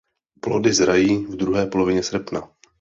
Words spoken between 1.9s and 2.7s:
srpna.